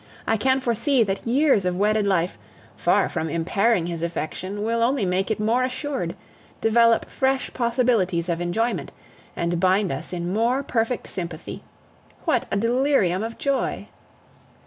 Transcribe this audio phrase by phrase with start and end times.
[0.25, 2.35] I can foresee that years of wedded life,
[2.75, 6.15] far from impairing his affection, will only make it more assured,
[6.59, 8.91] develop fresh possibilities of enjoyment,
[9.35, 11.61] and bind us in more perfect sympathy.
[12.25, 13.89] What a delirium of joy!